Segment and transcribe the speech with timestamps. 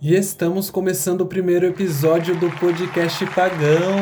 [0.00, 3.96] E estamos começando o primeiro episódio do podcast Pagão.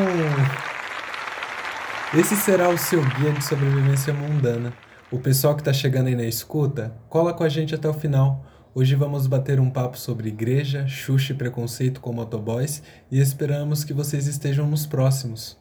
[2.14, 4.74] Esse será o seu guia de sobrevivência mundana.
[5.10, 8.44] O pessoal que está chegando aí na escuta, cola com a gente até o final.
[8.74, 13.94] Hoje vamos bater um papo sobre igreja, xuxa e preconceito com motoboys e esperamos que
[13.94, 15.58] vocês estejam nos próximos.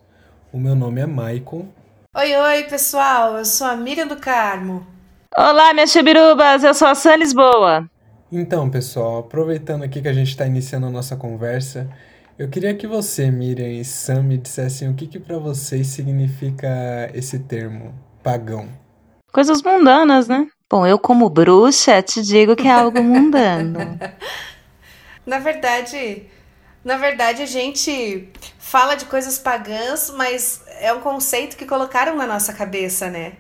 [0.52, 1.70] O meu nome é Maicon.
[2.14, 3.38] Oi, oi, pessoal.
[3.38, 4.86] Eu sou a Miriam do Carmo.
[5.34, 6.62] Olá, minhas chibirubas.
[6.62, 7.90] Eu sou a Sam Lisboa.
[8.38, 11.90] Então, pessoal, aproveitando aqui que a gente está iniciando a nossa conversa,
[12.38, 17.10] eu queria que você, Miriam e Sam, me dissessem o que, que para vocês significa
[17.14, 18.68] esse termo, pagão.
[19.32, 20.50] Coisas mundanas, né?
[20.70, 23.98] Bom, eu como bruxa te digo que é algo mundano.
[25.26, 26.24] na verdade,
[26.84, 32.28] na verdade a gente fala de coisas pagãs, mas é um conceito que colocaram na
[32.28, 33.38] nossa cabeça, né?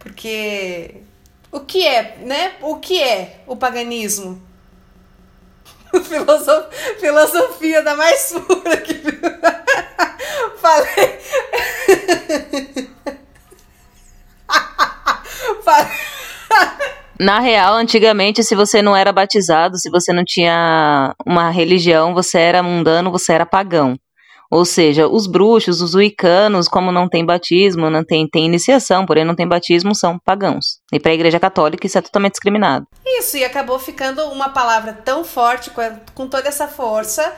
[0.00, 1.04] Porque
[1.54, 2.54] o que é, né?
[2.60, 4.42] O que é o paganismo?
[6.02, 6.66] Filosof...
[6.98, 8.94] Filosofia da mais pura que.
[10.60, 11.20] Falei.
[15.62, 15.92] Falei.
[17.20, 22.38] Na real, antigamente, se você não era batizado, se você não tinha uma religião, você
[22.38, 23.96] era mundano, você era pagão.
[24.54, 29.24] Ou seja, os bruxos, os uicanos, como não tem batismo, não tem, tem iniciação, porém
[29.24, 30.78] não tem batismo, são pagãos.
[30.92, 32.86] E para a Igreja Católica isso é totalmente discriminado.
[33.04, 35.82] Isso, e acabou ficando uma palavra tão forte, com,
[36.14, 37.34] com toda essa força,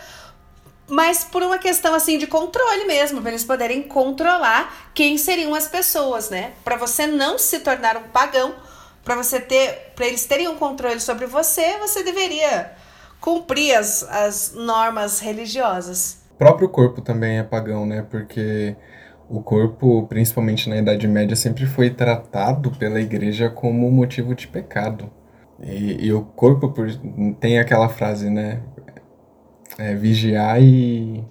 [0.87, 5.67] mas por uma questão assim de controle mesmo, para eles poderem controlar quem seriam as
[5.67, 6.53] pessoas, né?
[6.63, 8.55] Para você não se tornar um pagão,
[9.03, 12.73] para você ter, para eles terem um controle sobre você, você deveria
[13.23, 18.07] cumprir as, as normas religiosas próprio corpo também é pagão, né?
[18.09, 18.77] Porque
[19.29, 25.11] o corpo, principalmente na Idade Média, sempre foi tratado pela igreja como motivo de pecado.
[25.61, 26.89] E, e o corpo por,
[27.41, 28.63] tem aquela frase, né?
[29.79, 31.25] É, vigiar e.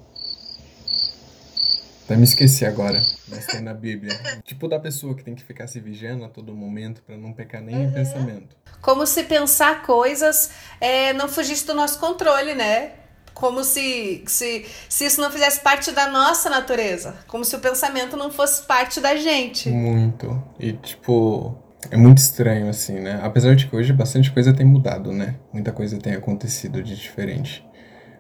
[2.04, 4.14] Até me esqueci agora, mas tem na Bíblia.
[4.46, 7.62] tipo da pessoa que tem que ficar se vigiando a todo momento para não pecar
[7.62, 7.84] nem uhum.
[7.86, 8.56] em pensamento.
[8.82, 13.05] Como se pensar coisas é, não fugisse do nosso controle, né?
[13.36, 18.16] Como se, se, se isso não fizesse parte da nossa natureza, como se o pensamento
[18.16, 19.70] não fosse parte da gente.
[19.70, 20.42] Muito.
[20.58, 21.54] E tipo,
[21.92, 23.20] é muito estranho assim, né?
[23.22, 25.36] Apesar de que hoje bastante coisa tem mudado, né?
[25.54, 27.64] Muita coisa tem acontecido de diferente.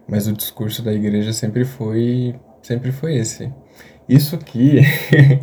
[0.07, 3.51] Mas o discurso da igreja sempre foi, sempre foi esse.
[4.07, 4.81] Isso aqui,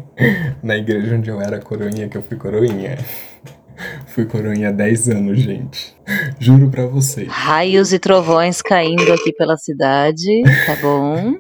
[0.63, 2.97] na igreja onde eu era coroinha, que eu fui coroinha.
[4.13, 5.97] Fui coroinha há 10 anos, gente.
[6.39, 7.29] Juro pra vocês.
[7.29, 11.37] Raios e trovões caindo aqui pela cidade, tá bom?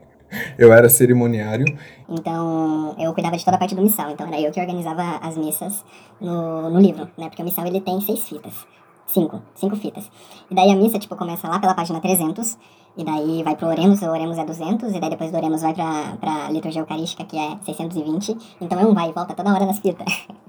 [0.56, 1.66] Eu era cerimoniário.
[2.08, 4.10] Então, eu cuidava de toda a parte do missal.
[4.10, 5.84] Então, era eu que organizava as missas
[6.18, 7.28] no, no livro, né?
[7.28, 8.66] Porque o missal, ele tem seis fitas.
[9.06, 9.42] Cinco.
[9.54, 10.10] Cinco fitas.
[10.50, 12.56] E daí a missa, tipo, começa lá pela página 300.
[12.96, 14.94] E daí vai pro Oremos, o Oremos é 200.
[14.94, 18.34] E daí depois do Oremos vai pra, pra Liturgia Eucarística, que é 620.
[18.62, 20.06] Então, é um vai e volta toda hora nas fitas.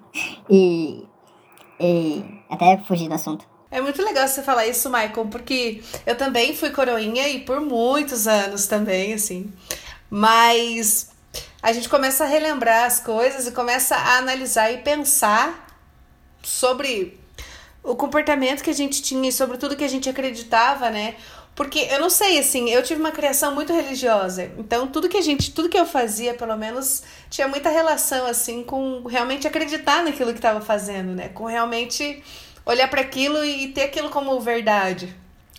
[0.49, 1.05] e
[1.83, 3.45] e até fugir do assunto.
[3.69, 8.27] É muito legal você falar isso, Michael, porque eu também fui coroinha e por muitos
[8.27, 9.51] anos também, assim.
[10.09, 11.09] Mas
[11.61, 15.67] a gente começa a relembrar as coisas e começa a analisar e pensar
[16.43, 17.19] sobre
[17.81, 21.15] o comportamento que a gente tinha e sobre tudo que a gente acreditava, né?
[21.55, 24.51] Porque eu não sei, assim, eu tive uma criação muito religiosa.
[24.57, 28.63] Então, tudo que a gente, tudo que eu fazia, pelo menos, tinha muita relação, assim,
[28.63, 31.29] com realmente acreditar naquilo que estava fazendo, né?
[31.29, 32.23] Com realmente
[32.65, 35.15] olhar para aquilo e ter aquilo como verdade.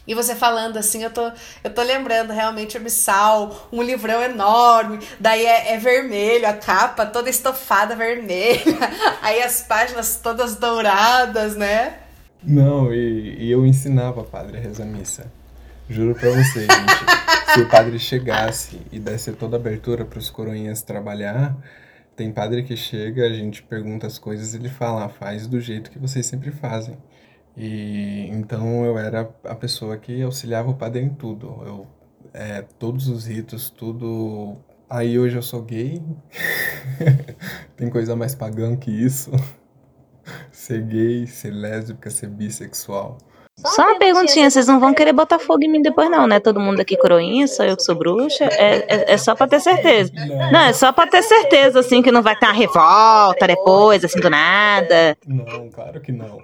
[0.07, 1.33] E você falando assim, eu tô,
[1.63, 7.07] eu tô lembrando realmente o missal, um livrão enorme, daí é, é vermelho, a capa
[7.07, 8.63] toda estofada vermelha,
[9.23, 12.01] aí as páginas todas douradas, né?
[12.43, 15.33] Não, e, e eu ensinava padre a rezar missa.
[15.89, 17.05] Juro pra você, gente.
[17.53, 21.57] se o padre chegasse e desse toda a abertura para os coroinhas trabalhar,
[22.17, 25.61] tem padre que chega, a gente pergunta as coisas e ele fala, ah, faz do
[25.61, 26.97] jeito que vocês sempre fazem.
[27.57, 31.47] E então eu era a pessoa que auxiliava o padre em tudo.
[31.65, 31.87] Eu,
[32.33, 34.57] é, todos os ritos, tudo.
[34.89, 36.03] Aí hoje eu sou gay.
[37.77, 39.31] tem coisa mais pagã que isso.
[40.51, 43.19] ser gay, ser lésbica, ser bissexual.
[43.67, 46.39] Só uma perguntinha, vocês não vão querer botar fogo em mim depois não, né?
[46.39, 48.45] Todo mundo aqui coroinha, só eu que sou bruxa.
[48.45, 50.13] É, é, é, só pra ter certeza.
[50.53, 54.21] Não, é só pra ter certeza, assim, que não vai ter uma revolta depois, assim,
[54.21, 55.17] do nada.
[55.27, 56.39] Não, claro que não.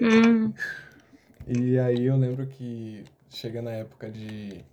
[0.00, 0.52] Hum.
[1.46, 4.64] E aí eu lembro que chega na época de,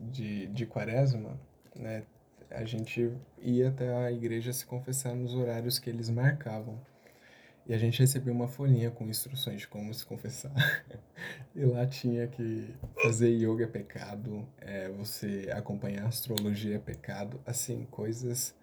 [0.00, 1.30] de, de quaresma,
[1.74, 2.02] né?
[2.50, 3.10] A gente
[3.42, 6.78] ia até a igreja se confessar nos horários que eles marcavam.
[7.66, 10.52] E a gente recebeu uma folhinha com instruções de como se confessar.
[11.56, 17.86] e lá tinha que fazer yoga é pecado, é, você acompanhar astrologia é pecado, assim,
[17.90, 18.54] coisas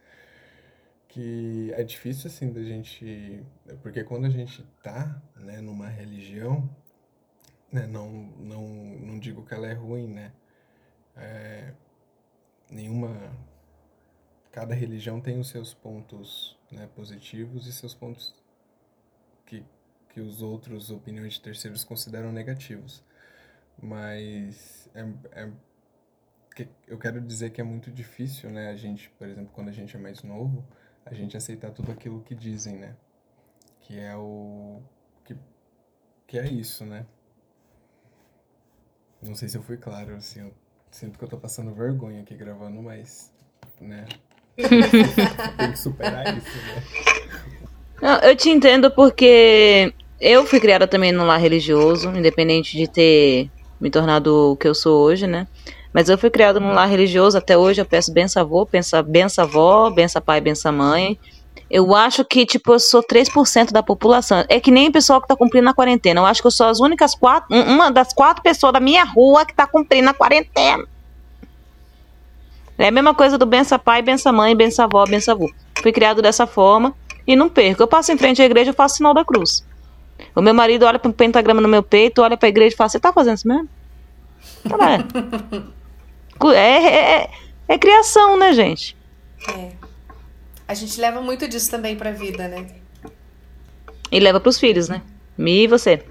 [1.08, 3.44] que é difícil assim da gente,
[3.82, 6.70] porque quando a gente tá, né, numa religião,
[7.70, 8.10] né, não,
[8.40, 10.32] não, não digo que ela é ruim, né,
[11.18, 11.74] é,
[12.70, 13.36] nenhuma,
[14.54, 18.34] cada religião tem os seus pontos, né, positivos e seus pontos
[20.12, 23.04] que, os outros, opiniões de terceiros, consideram negativos.
[23.82, 25.50] Mas é, é,
[26.88, 28.70] eu quero dizer que é muito difícil, né?
[28.70, 30.64] A gente, por exemplo, quando a gente é mais novo,
[31.06, 32.96] a gente aceitar tudo aquilo que dizem, né?
[33.82, 34.82] Que é o.
[35.24, 35.36] Que,
[36.28, 37.06] que é isso, né?
[39.22, 40.54] Não sei se eu fui claro, assim, eu
[40.90, 43.32] sinto que eu tô passando vergonha aqui gravando, mas,
[43.80, 44.06] né?
[45.58, 47.22] Tem que superar isso, né?
[48.02, 53.50] Não, eu te entendo porque eu fui criada também num lar religioso, independente de ter
[53.80, 55.48] me tornado o que eu sou hoje, né?
[55.92, 59.00] Mas eu fui criada num lar religioso, até hoje eu peço benção avô, benção,
[59.44, 61.18] avó, benção pai, benção mãe.
[61.70, 64.46] Eu acho que, tipo, eu sou 3% da população.
[64.48, 66.22] É que nem o pessoal que tá cumprindo a quarentena.
[66.22, 69.46] Eu acho que eu sou as únicas quatro, uma das quatro pessoas da minha rua
[69.46, 70.86] que tá cumprindo a quarentena.
[72.78, 75.52] É a mesma coisa do benção pai, benção mãe, benção avó, benção avô.
[75.82, 76.94] Fui criado dessa forma
[77.26, 77.82] e não perco.
[77.82, 79.66] Eu passo em frente à igreja, eu faço sinal da cruz.
[80.36, 82.78] O meu marido olha para um pentagrama no meu peito, olha para a igreja e
[82.78, 83.70] fala: Você tá fazendo isso mesmo?
[86.44, 86.56] É.
[86.56, 87.30] é, é,
[87.68, 88.98] é criação, né, gente?
[89.48, 89.72] É.
[90.68, 92.68] A gente leva muito disso também pra vida, né?
[94.12, 95.02] E leva pros filhos, né?
[95.38, 96.04] Me e você.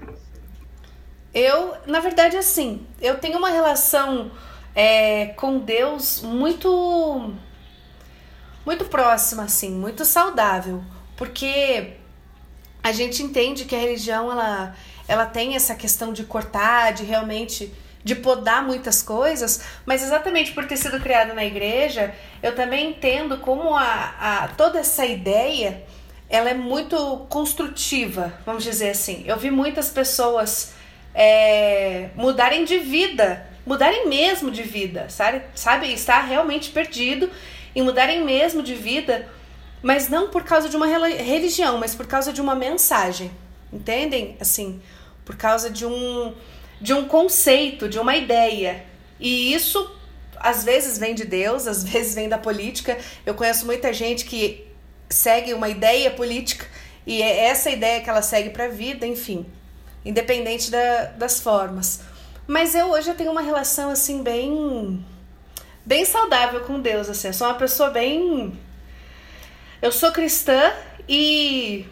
[1.33, 4.31] Eu, na verdade, assim, eu tenho uma relação
[4.75, 7.33] é, com Deus muito
[8.65, 10.83] muito próxima, assim, muito saudável.
[11.15, 11.93] Porque
[12.83, 14.75] a gente entende que a religião ela,
[15.07, 17.71] ela tem essa questão de cortar, de realmente
[18.03, 23.37] de podar muitas coisas, mas exatamente por ter sido criada na igreja, eu também entendo
[23.37, 25.83] como a, a toda essa ideia
[26.29, 29.23] ela é muito construtiva, vamos dizer assim.
[29.27, 30.73] Eu vi muitas pessoas
[31.13, 35.41] é, mudarem de vida, mudarem mesmo de vida, sabe?
[35.53, 37.29] Sabe, estar realmente perdido
[37.75, 39.29] e mudarem mesmo de vida
[39.81, 43.31] mas não por causa de uma religião, mas por causa de uma mensagem.
[43.71, 44.37] Entendem?
[44.39, 44.81] Assim,
[45.25, 46.33] por causa de um
[46.79, 48.83] de um conceito, de uma ideia.
[49.19, 49.95] E isso
[50.35, 52.97] às vezes vem de Deus, às vezes vem da política.
[53.25, 54.67] Eu conheço muita gente que
[55.09, 56.65] segue uma ideia política
[57.05, 59.45] e é essa ideia que ela segue para a vida, enfim,
[60.03, 62.01] independente da, das formas.
[62.47, 65.05] Mas eu hoje eu tenho uma relação assim bem
[65.85, 67.27] bem saudável com Deus, assim.
[67.27, 68.57] Eu sou uma pessoa bem
[69.81, 70.71] eu sou cristã
[71.07, 71.85] e.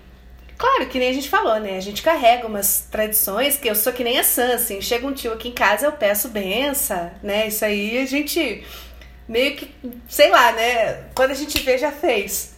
[0.57, 1.77] Claro, que nem a gente falou, né?
[1.77, 4.81] A gente carrega umas tradições que eu sou que nem a Sam, assim.
[4.81, 7.47] Chega um tio aqui em casa, eu peço benção, né?
[7.47, 8.63] Isso aí a gente
[9.27, 9.73] meio que,
[10.09, 11.05] sei lá, né?
[11.15, 12.55] Quando a gente vê, já fez.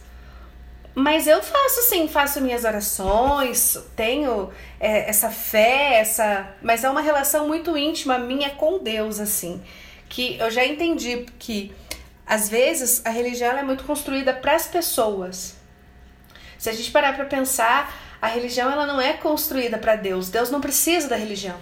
[0.94, 4.50] Mas eu faço sim, faço minhas orações, tenho
[4.80, 6.54] é, essa fé, essa.
[6.60, 9.62] Mas é uma relação muito íntima minha com Deus, assim.
[10.08, 11.72] Que eu já entendi que
[12.32, 15.54] às vezes a religião é muito construída para as pessoas.
[16.56, 20.30] Se a gente parar para pensar, a religião ela não é construída para Deus.
[20.30, 21.60] Deus não precisa da religião.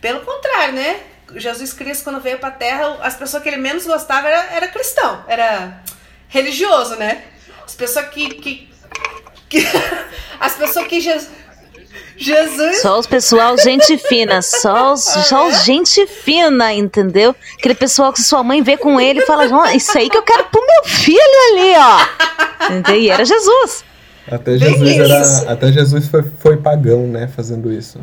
[0.00, 1.00] Pelo contrário, né?
[1.34, 4.68] Jesus Cristo, quando veio para a Terra, as pessoas que ele menos gostava era, era
[4.68, 5.82] cristão, era
[6.28, 7.24] religioso, né?
[7.64, 8.34] As pessoas que.
[8.34, 8.70] que,
[9.48, 9.58] que
[10.38, 11.28] as pessoas que Jesus.
[12.16, 12.82] Jesus.
[12.82, 17.34] Só os pessoal gente fina, só os, só os gente fina, entendeu?
[17.58, 20.44] Aquele pessoal que sua mãe vê com ele e fala, isso aí que eu quero
[20.44, 21.18] pro meu filho
[21.52, 22.66] ali, ó.
[22.66, 23.00] Entendeu?
[23.00, 23.84] E era Jesus.
[24.30, 27.98] Até Jesus, era, até Jesus foi, foi pagão, né, fazendo isso.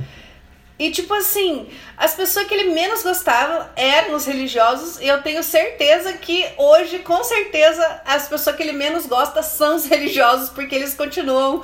[0.77, 5.41] E tipo assim, as pessoas que ele menos gostava eram os religiosos, e eu tenho
[5.41, 10.75] certeza que hoje, com certeza, as pessoas que ele menos gosta são os religiosos, porque
[10.75, 11.63] eles continuam?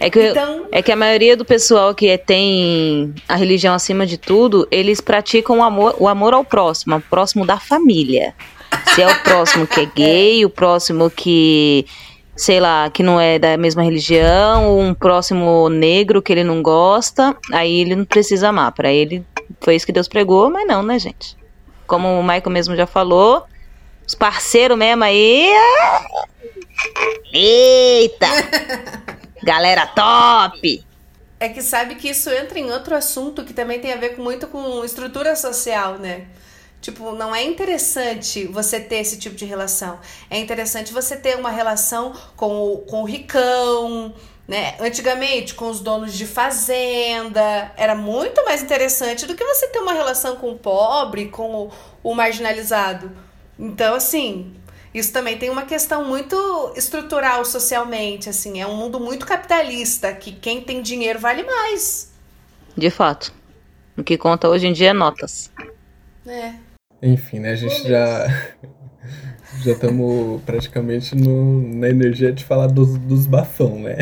[0.00, 0.66] É que, então...
[0.70, 5.58] é que a maioria do pessoal que tem a religião acima de tudo, eles praticam
[5.58, 8.34] o amor, o amor ao próximo, ao próximo da família.
[8.94, 11.84] Se é o próximo que é gay, o próximo que,
[12.36, 16.62] sei lá, que não é da mesma religião, ou um próximo negro que ele não
[16.62, 18.70] gosta, aí ele não precisa amar.
[18.72, 19.24] Para ele
[19.60, 21.36] foi isso que Deus pregou, mas não, né, gente?
[21.88, 23.44] Como o Michael mesmo já falou,
[24.06, 25.50] os parceiros mesmo aí.
[27.32, 28.28] Eita!
[29.48, 30.84] Galera top!
[31.40, 34.22] É que sabe que isso entra em outro assunto que também tem a ver com,
[34.22, 36.26] muito com estrutura social, né?
[36.82, 39.98] Tipo, não é interessante você ter esse tipo de relação.
[40.28, 44.14] É interessante você ter uma relação com o, com o ricão,
[44.46, 44.76] né?
[44.80, 49.94] Antigamente, com os donos de fazenda, era muito mais interessante do que você ter uma
[49.94, 53.10] relação com o pobre, com o, o marginalizado.
[53.58, 54.57] Então, assim,
[54.94, 60.32] isso também tem uma questão muito estrutural socialmente, assim, é um mundo muito capitalista, que
[60.32, 62.12] quem tem dinheiro vale mais.
[62.76, 63.32] De fato.
[63.96, 65.50] O que conta hoje em dia é notas.
[66.26, 66.52] É.
[67.02, 67.52] Enfim, né?
[67.52, 68.26] A gente já.
[69.64, 73.96] Já estamos praticamente no, na energia de falar dos, dos bafão, né?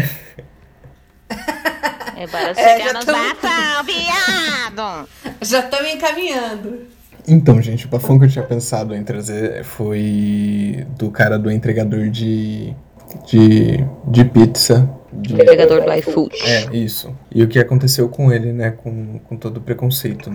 [2.17, 3.35] É para chegar é, nos tamo...
[3.35, 5.09] bafão, viado!
[5.41, 6.87] Já estamos encaminhando.
[7.29, 12.09] Então, gente, o bafão que eu tinha pensado em trazer foi do cara do entregador
[12.09, 12.75] de,
[13.27, 14.89] de, de pizza.
[15.13, 15.35] De...
[15.35, 16.37] Entregador do iFood.
[16.45, 17.15] É, isso.
[17.35, 18.71] E o que aconteceu com ele, né?
[18.71, 20.31] Com, com todo o preconceito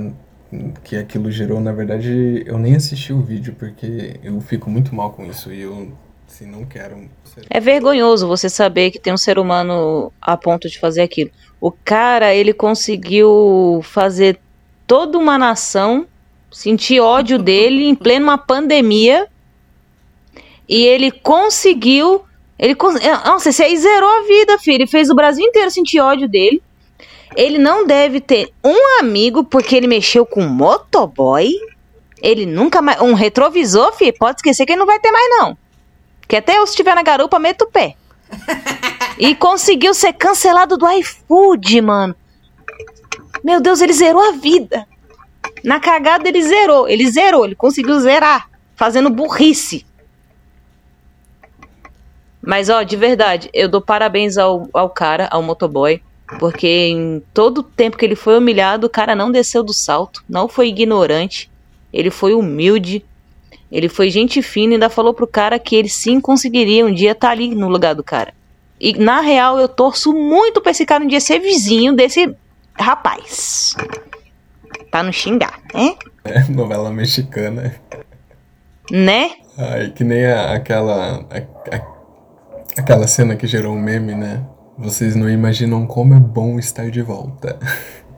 [0.84, 5.12] que aquilo gerou, na verdade, eu nem assisti o vídeo porque eu fico muito mal
[5.12, 5.94] com isso e eu
[6.28, 7.10] assim, não quero.
[7.24, 7.46] Ser...
[7.50, 11.32] É vergonhoso você saber que tem um ser humano a ponto de fazer aquilo.
[11.60, 14.40] O cara, ele conseguiu fazer
[14.86, 16.06] toda uma nação
[16.52, 19.28] sentir ódio dele em plena pandemia
[20.68, 22.24] e ele conseguiu.
[22.60, 22.78] Ele,
[23.26, 24.76] nossa, esse aí zerou a vida, filho.
[24.76, 26.62] Ele fez o Brasil inteiro sentir ódio dele.
[27.36, 31.52] Ele não deve ter um amigo porque ele mexeu com motoboy.
[32.22, 33.02] Ele nunca mais.
[33.02, 35.58] Um retrovisor, fi, pode esquecer que ele não vai ter mais, não.
[36.28, 37.96] Que até eu, se estiver na garupa, meto o pé.
[39.18, 42.16] e conseguiu ser cancelado do iFood, mano.
[43.44, 44.88] Meu Deus, ele zerou a vida.
[45.64, 46.88] Na cagada ele zerou.
[46.88, 48.50] Ele zerou, ele conseguiu zerar.
[48.76, 49.86] Fazendo burrice.
[52.42, 56.02] Mas, ó, de verdade, eu dou parabéns ao, ao cara, ao motoboy.
[56.40, 60.24] Porque em todo o tempo que ele foi humilhado, o cara não desceu do salto,
[60.30, 61.52] não foi ignorante,
[61.92, 63.04] ele foi humilde,
[63.72, 67.12] ele foi gente fina e ainda falou pro cara que ele sim conseguiria um dia
[67.12, 68.34] estar tá ali no lugar do cara.
[68.80, 72.34] E na real eu torço muito pra esse cara um dia ser vizinho desse
[72.80, 73.76] rapaz.
[74.92, 75.96] Pra não xingar, né?
[76.26, 77.74] É, novela mexicana.
[78.92, 79.32] Né?
[79.58, 81.26] Ai, que nem a, aquela.
[81.30, 81.82] A, a,
[82.78, 84.46] aquela cena que gerou um meme, né?
[84.78, 87.58] Vocês não imaginam como é bom estar de volta.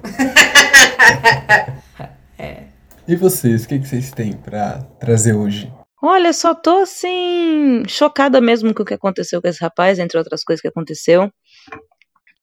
[2.39, 2.63] é.
[3.07, 5.71] E vocês, o que, que vocês têm para trazer hoje?
[6.01, 10.43] Olha, só tô assim, chocada mesmo com o que aconteceu com esse rapaz, entre outras
[10.43, 11.31] coisas que aconteceu.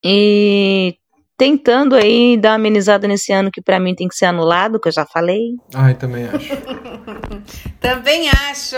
[0.03, 0.97] E
[1.41, 4.87] tentando aí dar uma amenizada nesse ano que para mim tem que ser anulado, que
[4.87, 5.55] eu já falei.
[5.73, 6.55] Ai, também acho.
[7.81, 8.75] também acho.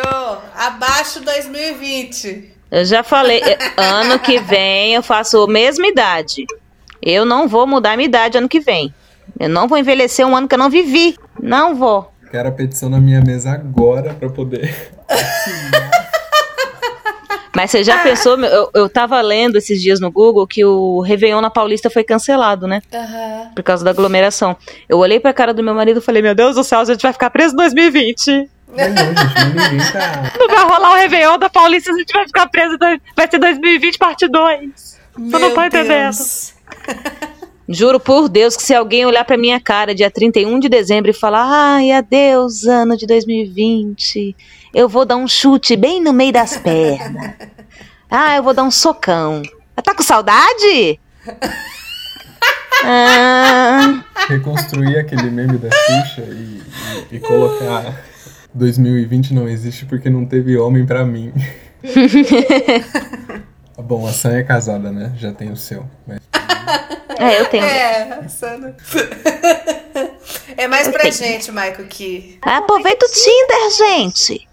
[0.55, 2.53] Abaixo 2020.
[2.71, 6.45] Eu já falei, eh, ano que vem eu faço a mesma idade.
[7.01, 8.93] Eu não vou mudar a minha idade ano que vem.
[9.37, 11.17] Eu não vou envelhecer um ano que eu não vivi.
[11.41, 12.13] Não vou.
[12.31, 14.73] Quero a petição na minha mesa agora para poder.
[17.55, 18.39] Mas você já pensou?
[18.39, 22.67] Eu, eu tava lendo esses dias no Google que o Réveillon na Paulista foi cancelado,
[22.67, 22.81] né?
[22.91, 23.53] Uhum.
[23.53, 24.57] Por causa da aglomeração.
[24.89, 27.01] Eu olhei pra cara do meu marido e falei: Meu Deus do céu, a gente
[27.01, 28.31] vai ficar preso em 2020.
[28.31, 30.33] Não, não, gente, ninguém tá.
[30.39, 32.75] Não vai rolar o Réveillon da Paulista, a gente vai ficar preso.
[33.15, 34.99] Vai ser 2020, parte 2.
[35.15, 36.17] Você não tá entendendo.
[37.69, 41.13] Juro por Deus que se alguém olhar pra minha cara dia 31 de dezembro e
[41.13, 44.35] falar, ai, adeus, ano de 2020,
[44.73, 47.33] eu vou dar um chute bem no meio das pernas.
[48.15, 49.41] Ah, eu vou dar um socão.
[49.83, 50.99] Tá com saudade?
[52.85, 54.03] ah.
[54.29, 56.61] Reconstruir aquele meme da Xuxa e,
[57.11, 58.03] e, e colocar
[58.53, 61.33] 2020 não existe porque não teve homem para mim.
[63.75, 65.11] Bom, a Sam é casada, né?
[65.17, 65.83] Já tem o seu.
[66.05, 66.19] Mas...
[67.17, 67.65] É, eu tenho.
[67.65, 68.75] É, a Sana.
[70.55, 72.37] É mais pra gente, Michael, que.
[72.43, 74.47] Aproveita o Tinder, gente.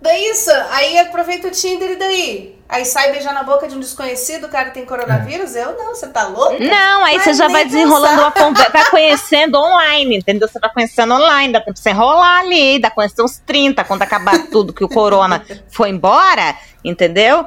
[0.00, 2.58] Daí isso, aí aproveita o Tinder e daí?
[2.68, 5.56] Aí sai beijar na boca de um desconhecido, o cara tem coronavírus?
[5.56, 6.62] Eu não, você tá louco?
[6.62, 10.46] Não, aí você já vai desenrolando uma conversa, vai conhecendo online, entendeu?
[10.46, 14.02] Você vai conhecendo online, dá pra você enrolar ali, dá pra conhecer uns 30, quando
[14.02, 17.46] acabar tudo que o corona foi embora, entendeu?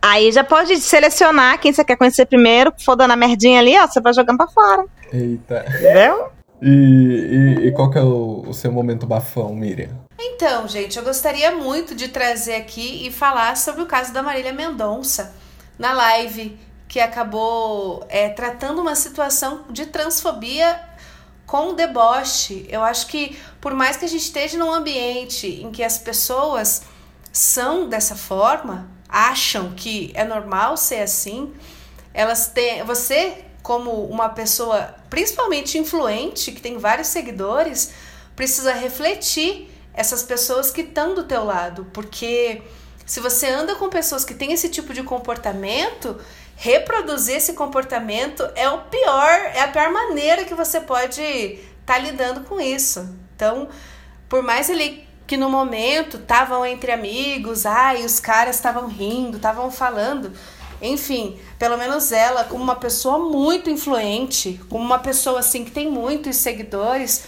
[0.00, 3.86] Aí já pode selecionar quem você quer conhecer primeiro, for dando a merdinha ali, ó,
[3.88, 4.84] você vai jogando pra fora.
[5.12, 5.64] Eita.
[5.66, 6.28] Entendeu?
[6.62, 9.90] E, e, e, qual que é o, o, seu momento bafão, Miriam?
[10.26, 14.54] Então, gente, eu gostaria muito de trazer aqui e falar sobre o caso da Marília
[14.54, 15.34] Mendonça
[15.78, 20.80] na live que acabou é, tratando uma situação de transfobia
[21.44, 22.64] com deboche.
[22.70, 26.82] Eu acho que por mais que a gente esteja num ambiente em que as pessoas
[27.30, 31.52] são dessa forma, acham que é normal ser assim,
[32.14, 37.92] elas têm, você como uma pessoa principalmente influente, que tem vários seguidores,
[38.34, 42.62] precisa refletir essas pessoas que estão do teu lado, porque
[43.06, 46.18] se você anda com pessoas que têm esse tipo de comportamento,
[46.56, 51.98] reproduzir esse comportamento é o pior, é a pior maneira que você pode estar tá
[51.98, 53.08] lidando com isso.
[53.36, 53.68] Então,
[54.28, 59.70] por mais ele que no momento estavam entre amigos, ai, os caras estavam rindo, estavam
[59.70, 60.32] falando,
[60.82, 65.90] enfim, pelo menos ela, como uma pessoa muito influente, como uma pessoa assim que tem
[65.90, 67.24] muitos seguidores,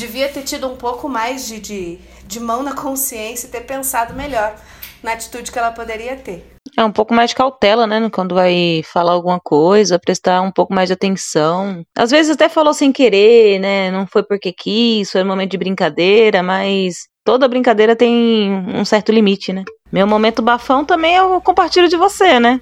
[0.00, 4.14] devia ter tido um pouco mais de, de, de mão na consciência e ter pensado
[4.14, 4.56] melhor
[5.02, 6.44] na atitude que ela poderia ter.
[6.76, 8.08] É um pouco mais de cautela, né?
[8.10, 11.82] Quando vai falar alguma coisa, prestar um pouco mais de atenção.
[11.96, 13.90] Às vezes até falou sem querer, né?
[13.90, 19.12] Não foi porque quis, foi um momento de brincadeira, mas toda brincadeira tem um certo
[19.12, 19.64] limite, né?
[19.92, 22.60] Meu momento bafão também eu compartilho de você, né?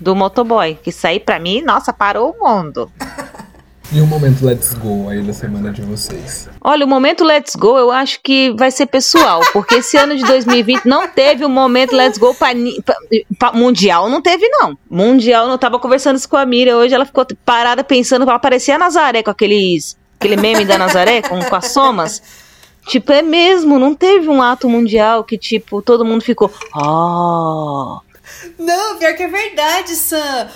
[0.00, 2.90] Do motoboy, que sair pra mim, nossa, parou o mundo.
[3.92, 6.48] E o momento Let's Go aí da semana de vocês?
[6.60, 10.24] Olha, o momento Let's Go eu acho que vai ser pessoal, porque esse ano de
[10.24, 12.48] 2020 não teve o um momento Let's Go pra,
[12.84, 12.96] pra,
[13.38, 14.76] pra, mundial, não teve não.
[14.90, 18.74] Mundial, eu tava conversando isso com a Mira hoje, ela ficou parada pensando, ela parecia
[18.74, 22.22] a Nazaré com aqueles aquele meme da Nazaré com, com as somas.
[22.86, 26.52] Tipo, é mesmo, não teve um ato mundial que, tipo, todo mundo ficou.
[26.74, 28.00] Ah,
[28.58, 30.48] não, pior que é verdade, Sam.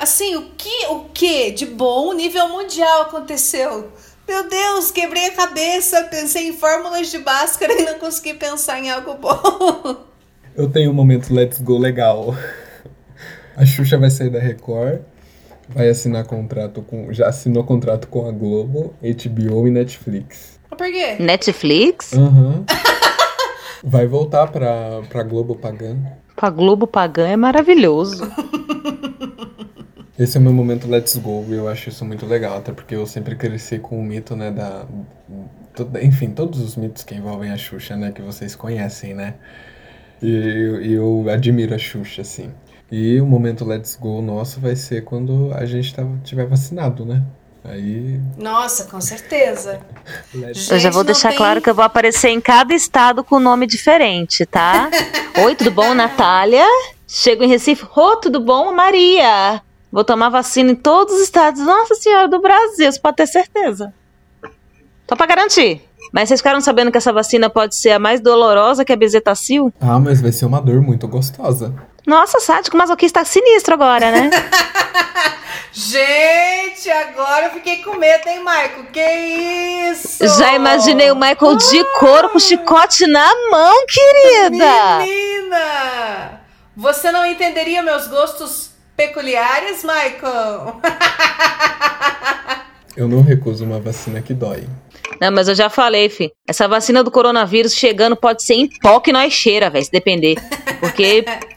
[0.00, 3.90] Assim, o que, o que de bom nível mundial aconteceu?
[4.28, 8.90] Meu Deus, quebrei a cabeça, pensei em fórmulas de Bhaskara e não consegui pensar em
[8.90, 10.04] algo bom.
[10.56, 12.34] Eu tenho um momento Let's Go legal.
[13.56, 15.00] A Xuxa vai sair da Record,
[15.68, 17.12] vai assinar contrato com.
[17.12, 20.58] Já assinou contrato com a Globo, HBO e Netflix.
[20.68, 21.16] Por quê?
[21.20, 22.12] Netflix?
[22.12, 22.26] Aham.
[22.28, 22.64] Uhum.
[23.84, 26.06] vai voltar pra, pra Globo pagando.
[26.36, 28.30] Pra Globo Pagã é maravilhoso.
[30.18, 32.94] Esse é o meu momento Let's Go e eu acho isso muito legal, até porque
[32.94, 34.86] eu sempre cresci com o mito, né, da...
[36.02, 39.34] Enfim, todos os mitos que envolvem a Xuxa, né, que vocês conhecem, né?
[40.22, 42.50] E eu, eu admiro a Xuxa, assim.
[42.90, 47.22] E o momento Let's Go nosso vai ser quando a gente tá, tiver vacinado, né?
[47.68, 48.20] Aí.
[48.36, 49.80] Nossa, com certeza.
[50.32, 51.36] Gente, eu já vou deixar tem...
[51.36, 54.88] claro que eu vou aparecer em cada estado com nome diferente, tá?
[55.44, 56.64] Oi, tudo bom, Natália?
[57.08, 57.86] Chego em Recife.
[57.94, 59.60] Oi, tudo bom, Maria?
[59.90, 61.60] Vou tomar vacina em todos os estados.
[61.60, 63.92] Nossa Senhora do Brasil, você pode ter certeza.
[65.08, 65.82] Só pra garantir.
[66.12, 69.72] Mas vocês ficaram sabendo que essa vacina pode ser a mais dolorosa que a bezetacil?
[69.80, 71.74] Ah, mas vai ser uma dor muito gostosa.
[72.06, 74.30] Nossa, sádico masoquista sinistro agora, né?
[75.72, 78.84] Gente, agora eu fiquei com medo, hein, Michael?
[78.92, 80.38] Que isso?
[80.38, 81.56] Já imaginei o Michael ah!
[81.56, 84.98] de couro com chicote na mão, querida.
[84.98, 86.40] Menina!
[86.76, 90.80] Você não entenderia meus gostos peculiares, Michael?
[92.96, 94.66] Eu não recuso uma vacina que dói.
[95.20, 96.32] Não, mas eu já falei, fi.
[96.48, 100.36] Essa vacina do coronavírus chegando pode ser em pó que nós cheira, velho, se depender.
[100.80, 101.22] Porque.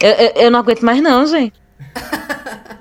[0.00, 1.54] eu, eu, eu não aguento mais, não, gente.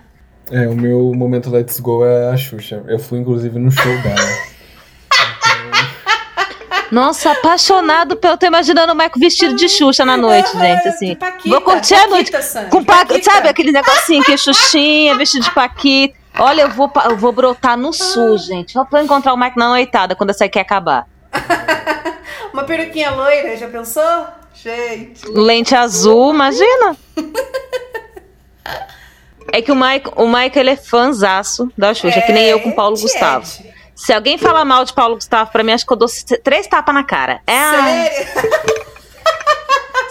[0.51, 2.82] É, o meu momento Let's Go é a Xuxa.
[2.88, 4.15] Eu fui, inclusive, no show dela.
[6.91, 8.36] Nossa, apaixonado pelo.
[8.36, 10.88] Tô imaginando o Michael vestido de Xuxa na noite, gente.
[10.88, 11.15] Assim.
[11.15, 12.32] Paquita, Vou curtir a noite.
[12.71, 13.32] com Paquita.
[13.32, 16.17] Sabe aquele negocinho que é Xuxinha, vestido de Paquita.
[16.39, 18.71] Olha, eu vou, eu vou brotar no sul, gente.
[18.71, 21.05] Só pra encontrar o Michael na noitada quando essa aqui acabar.
[22.53, 24.27] Uma peruquinha loira, já pensou?
[24.53, 25.25] Gente.
[25.29, 26.97] Lente azul, imagina.
[29.51, 32.59] É que o Mike, o Mike ele é fãzaço da Xuxa, é, que nem eu
[32.59, 33.45] com o Paulo Gustavo.
[33.95, 36.07] Se alguém falar mal de Paulo Gustavo pra mim, acho que eu dou
[36.43, 37.41] três tapas na cara.
[37.47, 38.27] É Sério?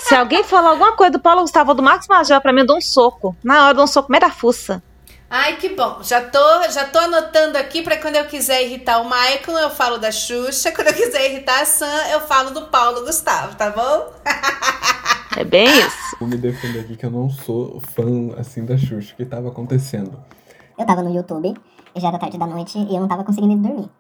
[0.01, 2.67] Se alguém falar alguma coisa do Paulo Gustavo ou do Marcos Major, pra mim eu
[2.67, 3.37] dou um soco.
[3.45, 4.83] Na hora eu dou um soco meio da fuça.
[5.31, 6.03] Ai, que bom.
[6.03, 9.99] Já tô, já tô anotando aqui para quando eu quiser irritar o Michael, eu falo
[9.99, 10.73] da Xuxa.
[10.73, 14.13] Quando eu quiser irritar a Sam, eu falo do Paulo Gustavo, tá bom?
[15.37, 16.17] É bem isso.
[16.19, 19.13] Vou me defender aqui que eu não sou fã assim da Xuxa.
[19.13, 20.19] O que tava acontecendo?
[20.79, 21.55] Eu tava no YouTube,
[21.95, 23.91] já era tarde da noite e eu não tava conseguindo dormir.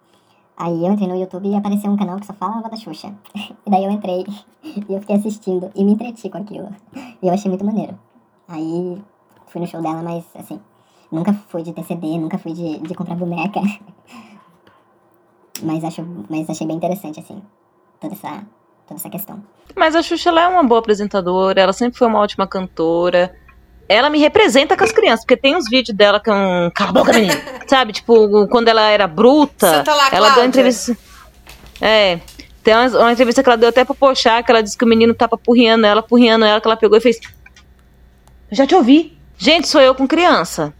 [0.56, 3.12] Aí eu entrei no YouTube e apareceu um canal que só falava da Xuxa.
[3.66, 4.24] E daí eu entrei
[4.64, 6.74] e eu fiquei assistindo e me entreti com aquilo.
[7.22, 7.98] E eu achei muito maneiro.
[8.48, 8.98] Aí
[9.48, 10.58] fui no show dela, mas assim,
[11.10, 13.60] nunca fui de TCD, nunca fui de, de comprar boneca.
[15.62, 17.42] Mas, acho, mas achei bem interessante, assim,
[18.00, 18.44] toda essa,
[18.86, 19.42] toda essa questão.
[19.74, 23.34] Mas a Xuxa ela é uma boa apresentadora, ela sempre foi uma ótima cantora.
[23.88, 26.32] Ela me representa com as crianças, porque tem uns vídeos dela com.
[26.32, 27.34] É Cala a boca, menina!
[27.66, 30.96] Sabe, tipo, quando ela era bruta, lá, ela deu entrevista.
[31.80, 32.20] É.
[32.62, 34.88] Tem uma, uma, entrevista que ela deu até pro Pochá, que ela disse que o
[34.88, 37.18] menino tava purriando ela, purriando ela, que ela pegou e fez.
[38.50, 39.16] Eu já te ouvi.
[39.38, 40.74] Gente, sou eu com criança.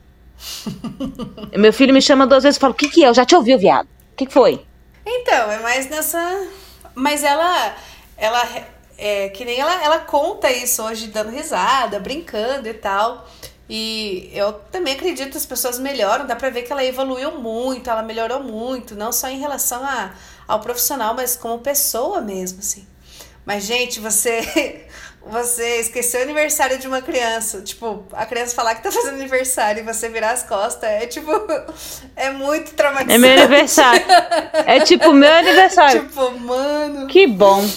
[1.56, 3.08] Meu filho me chama duas vezes e fala: O que, que é?
[3.08, 3.86] Eu já te ouvi, viado.
[3.86, 4.64] O que, que foi?
[5.04, 6.48] Então, é mais nessa.
[6.94, 7.74] Mas ela.
[8.16, 8.42] Ela.
[8.96, 13.26] É, que nem ela, ela conta isso hoje, dando risada, brincando e tal.
[13.70, 17.90] E eu também acredito que as pessoas melhoram, dá pra ver que ela evoluiu muito,
[17.90, 20.14] ela melhorou muito, não só em relação a,
[20.48, 22.86] ao profissional, mas como pessoa mesmo, assim.
[23.44, 24.86] Mas, gente, você
[25.30, 29.80] você esqueceu o aniversário de uma criança, tipo, a criança falar que tá fazendo aniversário
[29.80, 31.30] e você virar as costas, é tipo,
[32.16, 33.14] é muito traumatizante.
[33.14, 34.04] É meu aniversário.
[34.66, 36.02] É tipo meu aniversário.
[36.02, 37.06] tipo, mano.
[37.06, 37.68] Que bom.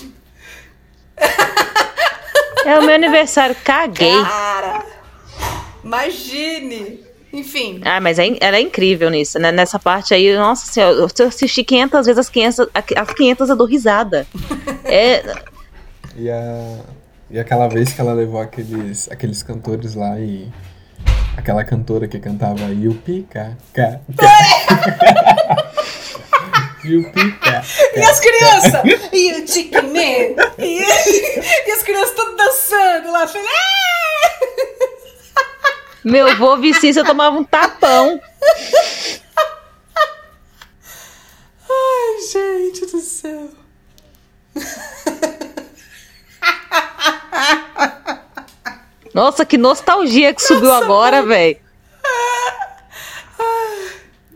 [2.66, 4.22] É o meu aniversário, caguei.
[4.24, 4.86] Cara,
[5.84, 7.04] imagine.
[7.34, 7.82] Enfim.
[7.84, 9.52] Ah, mas é, ela é incrível nisso, né?
[9.52, 13.68] Nessa parte aí, nossa senhora, eu assisti 500 vezes as 500, as 500 eu dou
[13.68, 14.28] risada.
[14.84, 15.24] É...
[16.18, 16.80] E a
[17.32, 20.52] e aquela vez que ela levou aqueles, aqueles cantores lá e.
[21.38, 24.02] Aquela cantora que cantava Yupi, Ka, Ka,
[26.84, 27.64] Yupi, Ka,
[27.96, 28.82] E as crianças?
[29.14, 30.36] E o Chicken Man?
[30.60, 33.48] E, e as crianças todas dançando lá, falando.
[36.04, 38.20] Meu avô Vicício eu tomava um tapão.
[41.70, 43.50] Ai, gente do céu.
[49.14, 51.58] Nossa, que nostalgia que subiu Nossa, agora, velho.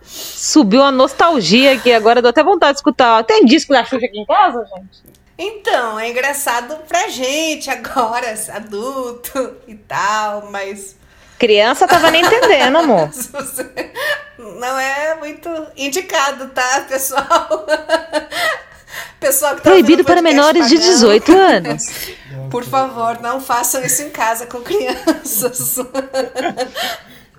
[0.04, 3.24] Subiu a nostalgia aqui, agora deu até vontade de escutar.
[3.24, 5.04] Tem disco da Xuxa aqui em casa, gente?
[5.38, 10.96] Então, é engraçado pra gente agora, adulto e tal, mas.
[11.38, 13.10] Criança tava nem entendendo, amor.
[14.38, 17.66] Não é muito indicado, tá, pessoal?
[19.20, 21.88] Pessoal que tá Proibido para menores de 18 anos.
[22.56, 25.78] Por favor, não façam isso em casa com crianças.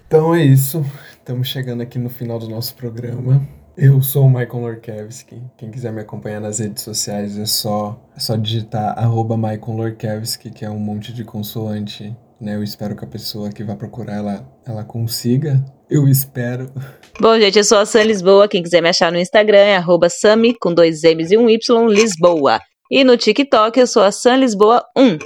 [0.06, 0.84] então é isso.
[1.12, 3.40] Estamos chegando aqui no final do nosso programa.
[3.74, 5.42] Eu sou o Michael Lorkevski.
[5.56, 10.50] Quem quiser me acompanhar nas redes sociais é só, é só digitar arroba Michael Lorkevski,
[10.50, 12.14] que é um monte de consoante.
[12.38, 12.54] Né?
[12.54, 15.64] Eu espero que a pessoa que vai procurar ela, ela consiga.
[15.88, 16.70] Eu espero.
[17.18, 18.48] Bom, gente, eu sou a Sam Lisboa.
[18.48, 21.88] Quem quiser me achar no Instagram é arroba Sami, com dois M's e um Y,
[21.88, 22.60] Lisboa.
[22.90, 25.18] E no TikTok eu sou a Sam Lisboa 1.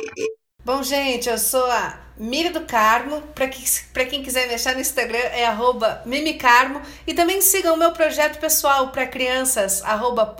[0.64, 3.22] Bom, gente, eu sou a Miri do Carmo.
[3.34, 3.62] Para que,
[4.06, 6.80] quem quiser me achar no Instagram é arroba Mimicarmo.
[7.06, 10.36] E também sigam o meu projeto pessoal para crianças, arroba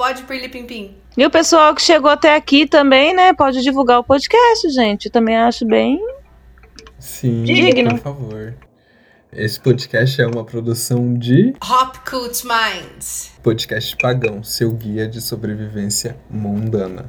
[1.17, 3.35] E o pessoal que chegou até aqui também, né?
[3.35, 5.07] Pode divulgar o podcast, gente.
[5.07, 6.01] Eu também acho bem.
[6.99, 7.91] Sim, digno.
[7.97, 8.55] por favor.
[9.33, 13.31] Esse podcast é uma produção de Hopcut Minds.
[13.41, 17.07] Podcast pagão, seu guia de sobrevivência mundana.